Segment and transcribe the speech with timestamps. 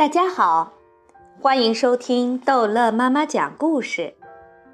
[0.00, 0.72] 大家好，
[1.42, 4.14] 欢迎收听逗乐妈妈讲故事。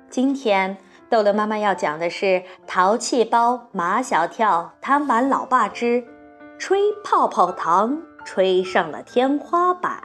[0.09, 0.77] 今天
[1.11, 2.27] 逗乐妈妈要讲的是
[2.65, 6.05] 《淘气包马小跳贪玩老爸之
[6.61, 10.01] 吹泡泡糖吹上了天花板》。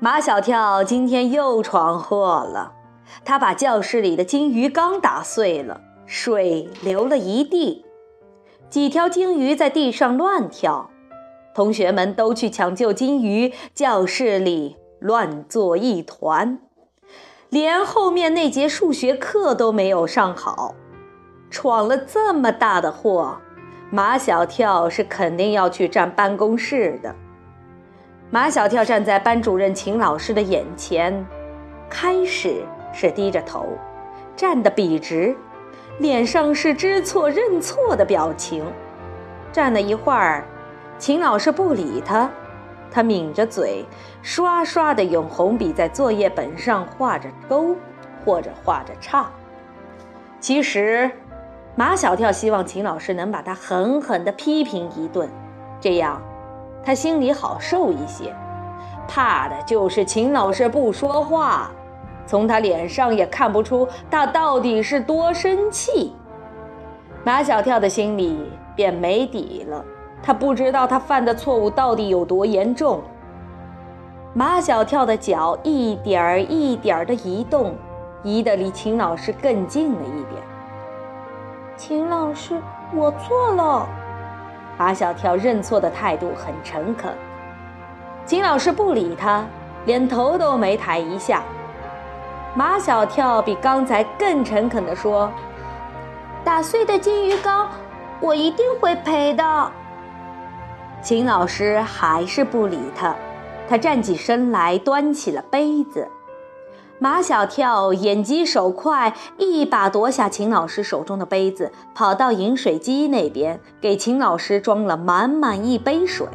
[0.00, 2.72] 马小跳今天又闯祸了，
[3.22, 7.84] 他把教室里的金鱼缸打碎了，水流了一地，
[8.70, 10.88] 几条金鱼在地上乱跳。
[11.58, 16.60] 同学们都去抢救金鱼，教室里乱作一团，
[17.48, 20.76] 连后面那节数学课都没有上好。
[21.50, 23.38] 闯了这么大的祸，
[23.90, 27.12] 马小跳是肯定要去站办公室的。
[28.30, 31.26] 马小跳站在班主任秦老师的眼前，
[31.90, 33.66] 开始是低着头，
[34.36, 35.36] 站得笔直，
[35.98, 38.64] 脸上是知错认错的表情。
[39.50, 40.46] 站了一会儿。
[40.98, 42.28] 秦老师不理他，
[42.90, 43.84] 他抿着嘴，
[44.20, 47.76] 刷刷地用红笔在作业本上画着勾，
[48.24, 49.30] 或者画着叉。
[50.40, 51.08] 其实，
[51.76, 55.28] 马小跳希望秦老师能把他狠狠地批评一顿，
[55.80, 56.20] 这样
[56.82, 58.34] 他心里好受一些。
[59.06, 61.70] 怕的就是秦老师不说话，
[62.26, 66.12] 从他脸上也看不出他到底是多生气。
[67.24, 69.84] 马小跳的心里便没底了。
[70.22, 73.00] 他不知道他犯的错误到底有多严重。
[74.34, 77.74] 马小跳的脚一点儿一点儿的移动，
[78.22, 80.42] 移得离秦老师更近了一点。
[81.76, 82.60] 秦老师，
[82.94, 83.86] 我错了。
[84.76, 87.12] 马小跳认错的态度很诚恳。
[88.26, 89.44] 秦老师不理他，
[89.86, 91.42] 连头都没抬一下。
[92.54, 95.30] 马小跳比刚才更诚恳地说
[96.44, 97.68] ：“打碎的金鱼缸，
[98.20, 99.72] 我一定会赔的。”
[101.00, 103.14] 秦老师还是不理他，
[103.68, 106.08] 他站起身来，端起了杯子。
[106.98, 116.26] 马小跳眼疾手快，一把夺下秦老师手中的杯子，跑到饮水机那边，给秦老师装了满满一杯水。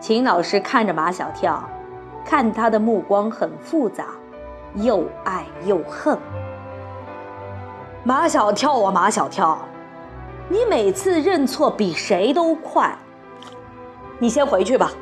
[0.00, 1.62] 秦老师看着马小跳，
[2.24, 4.06] 看他的目光很复杂，
[4.74, 6.18] 又爱又恨。
[8.02, 9.56] 马小跳啊，马小跳，
[10.48, 12.98] 你每次认错比谁都快。
[14.20, 14.92] 你先回去吧。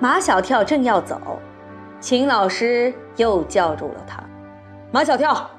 [0.00, 1.20] 马小跳正要走，
[2.00, 4.22] 秦老师又叫住了他
[4.92, 5.50] ：“马小跳，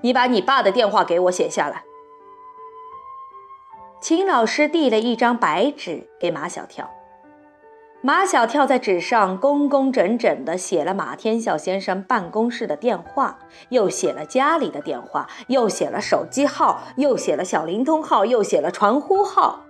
[0.00, 1.82] 你把你爸的电话给我写下来。”
[4.00, 6.88] 秦老师递了一张白纸给马小跳，
[8.00, 13.40] 马小跳在纸上工工整整地写了马天笑先生办公室的电话，
[13.70, 19.64] 又写了家里的电话，又写了手机号，又写了小灵通号，又写了传呼号。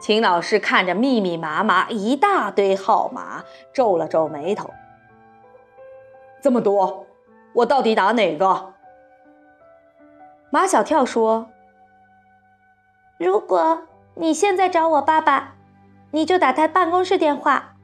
[0.00, 3.44] 秦老师看着密密麻麻一大堆号码，
[3.74, 4.70] 皱了皱眉头。
[6.40, 7.06] 这么多，
[7.52, 8.72] 我到底打哪个？
[10.50, 11.50] 马小跳说
[13.20, 13.82] ：“如果
[14.14, 15.56] 你现在找我爸爸，
[16.12, 17.74] 你就打他办公室电话；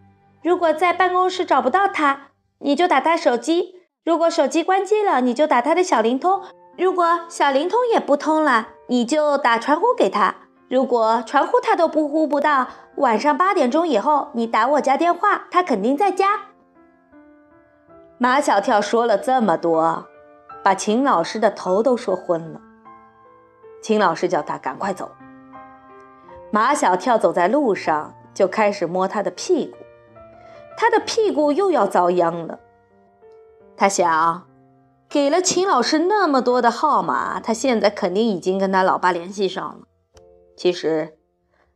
[0.42, 2.28] 如果在办公室找不到他，
[2.60, 6.40] 你就打他手机；如果手机关机了，你就打他的小灵通；
[6.78, 10.34] 如果小灵通也不通了，你就打传呼给他。”
[10.68, 12.66] 如果传呼他都不呼不到，
[12.96, 16.40] 晚上八点钟以后你打我家电话，他肯定在家。
[18.18, 20.06] 马小跳说了这么多，
[20.64, 22.60] 把秦老师的头都说昏了。
[23.80, 25.12] 秦老师叫他赶快走。
[26.50, 29.76] 马小跳走在路上，就开始摸他的屁股，
[30.76, 32.58] 他的屁股又要遭殃了。
[33.76, 34.46] 他想，
[35.08, 39.86] 给了秦老师那么多的号码，他现在肯定已经跟他老爸联系上了。
[40.56, 41.18] 其实，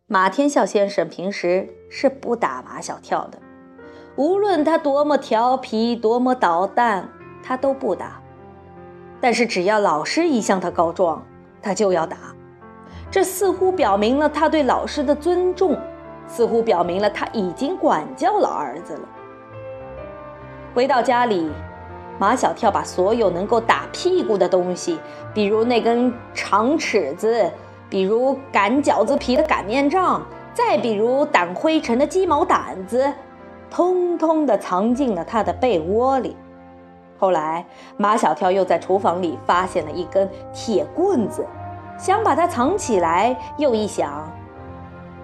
[0.07, 3.39] 马天笑先生平时是不打马小跳的，
[4.17, 7.07] 无论他多么调皮、多么捣蛋，
[7.43, 8.23] 他都不打。
[9.21, 11.23] 但是只要老师一向他告状，
[11.61, 12.17] 他就要打。
[13.11, 15.79] 这似乎表明了他对老师的尊重，
[16.27, 19.09] 似乎表明了他已经管教了儿子了。
[20.75, 21.51] 回到家里，
[22.19, 24.99] 马小跳把所有能够打屁股的东西，
[25.35, 27.53] 比如那根长尺子。
[27.91, 33.13] 比如擀饺子皮的擀面杖，再比如掸灰尘的鸡毛掸子，
[33.69, 36.37] 通通的藏进了他的被窝里。
[37.19, 37.67] 后来，
[37.97, 41.45] 马小跳又在厨房里发现了一根铁棍子，
[41.99, 44.31] 想把它藏起来，又一想，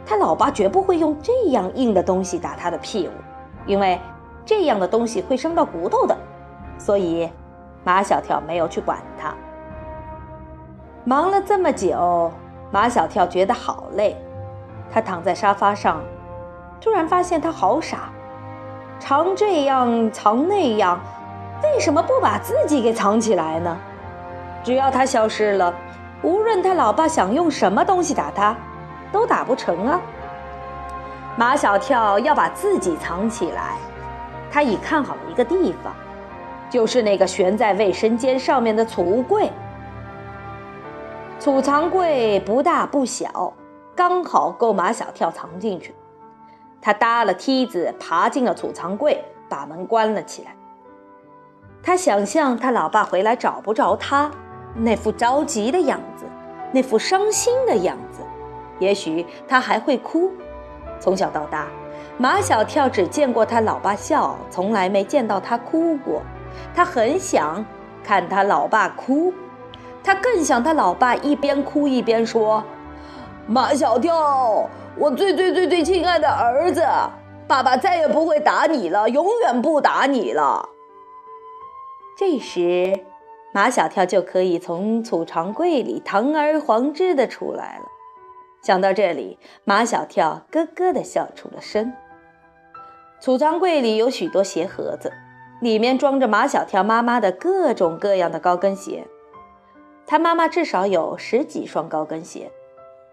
[0.04, 3.12] 他老爸绝不会用这样硬的东西打他的屁股，
[3.64, 3.98] 因为
[4.44, 6.16] 这样的东西会伤到骨头的，
[6.78, 7.30] 所以
[7.84, 9.32] 马小跳没有去管他。
[11.04, 12.30] 忙了这么久。
[12.70, 14.16] 马小跳觉得好累，
[14.90, 16.00] 他躺在沙发上，
[16.80, 18.10] 突然发现他好傻，
[18.98, 21.00] 藏这样藏那样，
[21.62, 23.76] 为什么不把自己给藏起来呢？
[24.64, 25.72] 只要他消失了，
[26.22, 28.54] 无论他老爸想用什么东西打他，
[29.12, 30.00] 都打不成啊。
[31.36, 33.76] 马小跳要把自己藏起来，
[34.50, 35.94] 他已看好了一个地方，
[36.68, 39.50] 就是那个悬在卫生间上面的储物柜。
[41.46, 43.54] 储藏柜不大不小，
[43.94, 45.94] 刚好够马小跳藏进去。
[46.82, 50.56] 他搭了梯子爬进了储藏柜，把门关了起来。
[51.84, 54.28] 他想象他老爸回来找不着他，
[54.74, 56.24] 那副着急的样子，
[56.72, 58.22] 那副伤心的样子，
[58.80, 60.32] 也许他还会哭。
[60.98, 61.68] 从小到大，
[62.18, 66.22] 马小跳只见过他老爸笑，从来没见到他哭过。
[66.74, 67.64] 他很想
[68.02, 69.32] 看他老爸哭，
[70.06, 72.62] 他更想他老爸一边哭一边说
[73.48, 76.80] ：“马小跳。”我最最最最亲爱的儿子，
[77.46, 80.70] 爸爸再也不会打你了，永远不打你了。
[82.16, 83.04] 这时，
[83.52, 87.84] 马小跳就可以从储藏柜里堂而皇之的出来了。
[88.62, 91.92] 想到这里，马小跳咯咯的笑出了声。
[93.20, 95.12] 储藏柜里有许多鞋盒子，
[95.60, 99.06] 里面装着马小跳妈妈的各种各样的高跟鞋。
[100.06, 102.50] 他妈妈至少有十几双高跟鞋。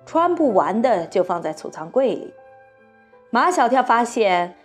[0.06, 2.34] 穿不完的就放在储藏柜里。
[3.30, 4.57] 马小跳发现，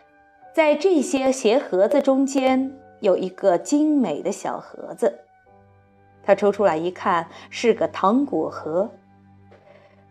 [0.52, 5.20] 在这些鞋盒子中间有一个精美的小盒子。
[6.24, 8.90] 他抽出来一看，是个糖果盒。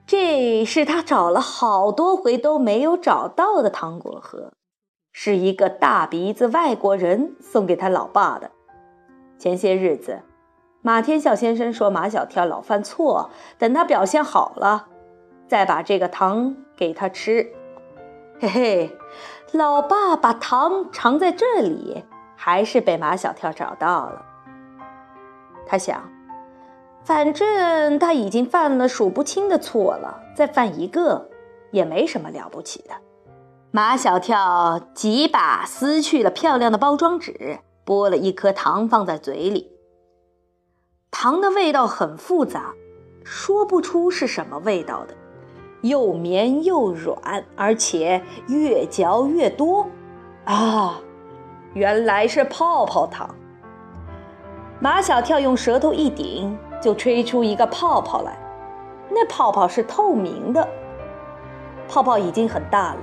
[0.05, 4.53] 这是他找了好多回都没有找到的糖果盒，
[5.11, 8.49] 是一个大鼻子外国人送给他老爸的。
[9.37, 10.21] 前些日子，
[10.87, 14.87] 马天笑先生说马小跳老犯错，等他表现好了。
[15.45, 17.45] 再把这个糖给他吃，
[18.39, 18.97] 嘿嘿，
[19.51, 22.05] 老爸把糖藏在这里，
[22.37, 24.21] 还是被马小跳找到了。
[25.65, 26.09] 他想，
[27.03, 31.29] 反正他已经犯了数不清的错了，再犯一个
[31.71, 32.91] 也没什么了不起的。
[33.71, 39.73] 马小跳几把撕去了漂亮的包装纸，剥了一颗糖放在嘴里。
[41.11, 42.73] 糖的味道很复杂，
[43.23, 45.15] 说不出是什么味道的。
[45.81, 49.87] 又绵又软，而且越嚼越多，
[50.45, 50.99] 啊，
[51.73, 53.29] 原来是泡泡糖。
[54.79, 58.37] 马小跳用舌头一顶，就吹出一个泡泡来，
[59.09, 60.67] 那泡泡是透明的。
[61.87, 62.99] 泡泡已经很大了，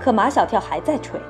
[0.00, 1.20] 可马小跳还在吹。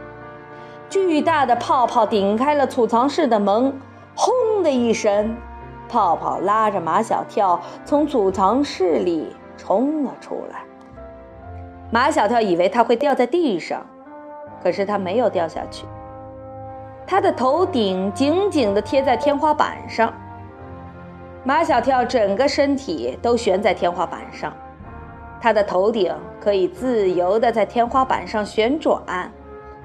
[0.89, 3.79] 巨大的泡泡顶开了储藏室的门，
[4.15, 5.37] 轰的一声，
[5.89, 10.63] 泡泡拉着马小跳从储藏室里冲了出来。
[11.91, 13.85] 马小跳以为他会掉在地上，
[14.63, 15.87] 可是他没有掉下去。
[17.07, 20.13] 他的头顶紧紧地贴在天花板上。
[21.45, 24.53] 马小跳整个身体都悬在天花板上，
[25.41, 29.33] 他的头顶可以自由地在天花板上旋转，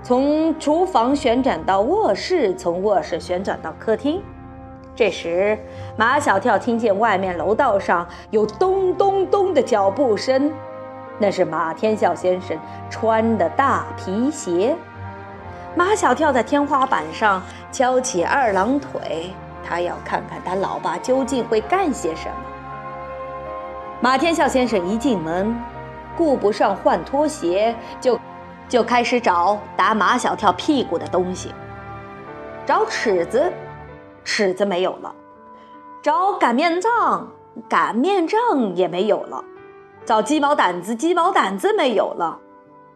[0.02, 4.22] 从厨房旋转到卧室，从卧室旋转到客厅。
[4.96, 5.58] 这时，
[5.98, 10.52] 马小跳听见外面楼道上有咚咚咚的脚步声。
[11.20, 12.58] 那是马天笑先生
[12.90, 14.76] 穿的大皮鞋。
[15.76, 17.42] 马小跳在天花板上
[17.72, 19.32] 翘起二郎腿，
[19.68, 22.36] 他要看看他老爸究竟会干些什么。
[24.00, 25.56] 马天笑先生一进门，
[26.16, 28.20] 顾不上换拖鞋，就
[28.68, 31.52] 就开始找打马小跳屁股的东西。
[32.66, 33.52] 找尺子，
[34.24, 35.14] 尺子没有了；
[36.02, 37.28] 找擀面杖，
[37.70, 38.40] 擀面杖
[38.76, 39.44] 也没有了。
[40.06, 42.40] 找鸡毛掸子，鸡毛掸子没有了。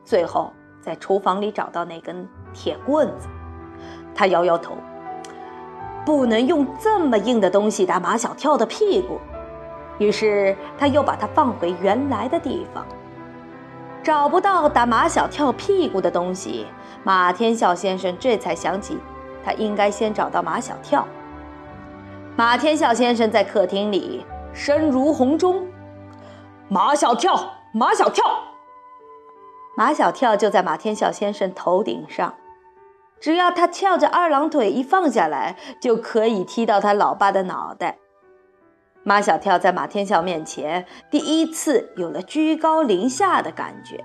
[0.03, 3.27] 最后在厨房里找到那根铁棍子，
[4.15, 4.75] 他摇摇头，
[6.05, 9.19] 不能用这么硬的东西打马小跳的屁股。
[10.00, 12.86] 于是他又把它放回原来的地方。
[14.03, 16.65] 找不到打马小跳屁股的东西，
[17.03, 18.98] 马天笑先生这才想起，
[19.47, 21.07] 他应该先找到马小跳。
[22.35, 25.65] 马天笑先生在客厅里声如洪钟。
[26.67, 28.25] 马小跳，马小跳，
[29.77, 32.33] 马小跳就在马天笑先生头顶上，
[33.21, 37.99] 只要他翘着二郎腿一放下来，就可以踢到他老爸的脑袋。
[39.03, 44.03] 马小跳在马天笑面前第一次有了居高临下的感觉。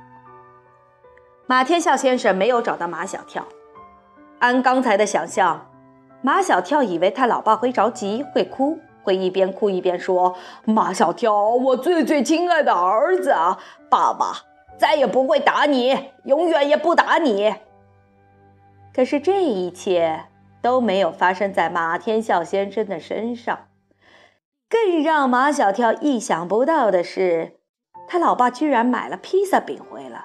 [1.48, 3.44] 马天笑先生没有找到马小跳，
[4.42, 5.70] 按刚才的想象，
[6.20, 8.76] 马小跳以为他老爸会着急，会哭。
[9.04, 13.32] 会一边哭一边说：“马小跳，我最最亲爱的儿子，
[13.88, 14.32] 爸爸
[14.76, 17.54] 再也不会打你，永远也不打你。
[18.92, 20.24] 可是这一切
[20.60, 23.66] 都没有发生在马天笑先生的身上。
[24.68, 27.58] 更让马小跳意想不到的是，
[28.08, 30.24] 他老爸居然买了披萨饼回来。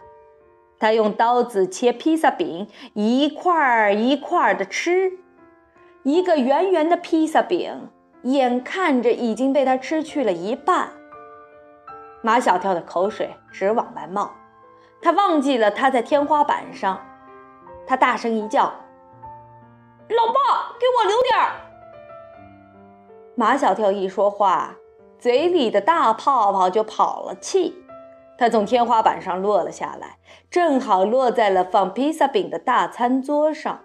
[0.79, 5.11] 他用刀子切披萨饼，一块儿一块儿的吃。
[6.03, 7.89] 一个圆圆的披萨饼，
[8.23, 10.89] 眼看着已经被他吃去了一半。
[12.21, 14.31] 马小跳的口水直往外冒，
[15.01, 16.99] 他忘记了他在天花板上，
[17.85, 18.63] 他大声一叫
[20.09, 21.51] ：“老爸，给我留点儿！”
[23.35, 24.75] 马小跳一说话，
[25.19, 27.75] 嘴里的大泡泡就跑了气，
[28.37, 30.17] 他从天花板上落了下来，
[30.49, 33.79] 正好落在了放披萨饼的大餐桌上。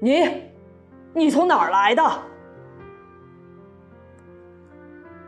[0.00, 0.28] 你，
[1.14, 2.02] 你从哪儿来的？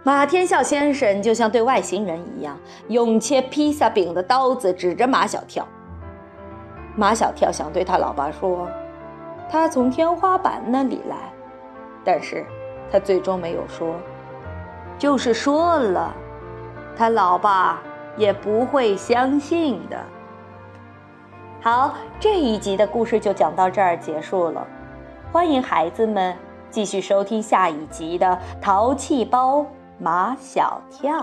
[0.03, 2.59] 马天笑先生就像对外星人一样，
[2.89, 5.67] 用切披萨饼的刀子指着马小跳。
[6.97, 8.69] 马小跳想对他老爸说，
[9.49, 11.33] 他从天花板那里来，
[12.05, 12.45] 但是。
[12.91, 13.97] 他最终没有说，
[14.99, 16.11] 就是说了，
[16.97, 17.83] 他老爸
[18.19, 19.97] 也不会相信的。
[21.63, 24.67] 好，这一集的故事就讲到这儿结束了，
[25.33, 26.37] 欢迎孩子们
[26.71, 28.27] 继续收听下一集的
[28.61, 29.65] 《淘气包
[29.99, 31.19] 马小跳》。